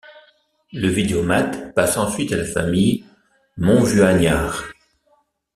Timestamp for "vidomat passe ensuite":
0.87-2.31